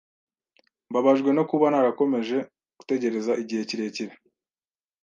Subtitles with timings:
[0.89, 2.37] Mbabajwe no kuba narakomeje
[2.77, 4.13] gutegereza igihe kirekire.